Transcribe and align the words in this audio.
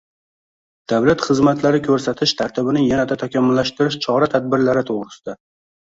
davlat 0.93 1.25
xizmatlari 1.27 1.81
ko‘rsatish 1.89 2.35
tartibini 2.41 2.83
yanada 2.87 3.19
takomillashtirish 3.25 4.03
chora-tadbirlari 4.07 4.87
to‘g‘risida” 4.89 5.37